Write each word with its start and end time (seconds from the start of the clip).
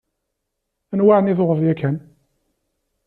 Anwa 0.93 1.13
ɛni 1.17 1.33
tuɣeḍ 1.37 1.59
yakan? 1.63 1.97